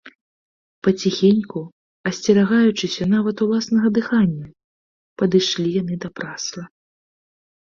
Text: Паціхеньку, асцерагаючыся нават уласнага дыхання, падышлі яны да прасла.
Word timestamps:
Паціхеньку, 0.85 1.61
асцерагаючыся 2.11 3.03
нават 3.13 3.37
уласнага 3.47 3.87
дыхання, 3.99 4.47
падышлі 5.23 5.69
яны 5.81 5.95
да 6.07 6.13
прасла. 6.17 6.65